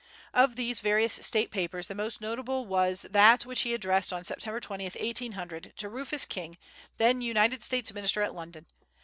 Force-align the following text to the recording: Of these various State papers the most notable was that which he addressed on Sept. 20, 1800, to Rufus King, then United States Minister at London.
Of 0.33 0.55
these 0.55 0.79
various 0.79 1.13
State 1.13 1.51
papers 1.51 1.85
the 1.85 1.93
most 1.93 2.21
notable 2.21 2.65
was 2.65 3.03
that 3.11 3.45
which 3.45 3.61
he 3.61 3.75
addressed 3.75 4.11
on 4.11 4.23
Sept. 4.23 4.59
20, 4.63 4.83
1800, 4.85 5.73
to 5.77 5.89
Rufus 5.89 6.25
King, 6.25 6.57
then 6.97 7.21
United 7.21 7.61
States 7.61 7.93
Minister 7.93 8.23
at 8.23 8.33
London. 8.33 8.65